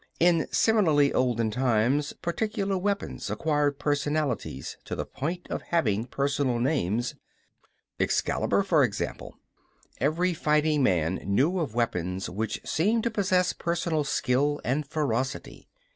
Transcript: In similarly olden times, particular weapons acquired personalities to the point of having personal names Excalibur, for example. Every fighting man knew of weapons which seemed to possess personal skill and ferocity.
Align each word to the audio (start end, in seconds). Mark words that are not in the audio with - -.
In 0.19 0.47
similarly 0.51 1.13
olden 1.13 1.51
times, 1.51 2.11
particular 2.23 2.75
weapons 2.75 3.29
acquired 3.29 3.77
personalities 3.77 4.75
to 4.85 4.95
the 4.95 5.05
point 5.05 5.45
of 5.51 5.61
having 5.61 6.05
personal 6.05 6.57
names 6.57 7.13
Excalibur, 7.99 8.63
for 8.63 8.83
example. 8.83 9.37
Every 9.99 10.33
fighting 10.33 10.81
man 10.81 11.19
knew 11.23 11.59
of 11.59 11.75
weapons 11.75 12.31
which 12.31 12.59
seemed 12.65 13.03
to 13.03 13.11
possess 13.11 13.53
personal 13.53 14.03
skill 14.03 14.59
and 14.65 14.87
ferocity. 14.87 15.67